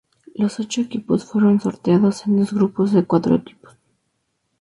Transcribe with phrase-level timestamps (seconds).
[0.33, 3.77] Los ocho equipos fueron sorteados en dos grupos de cuatro equipos.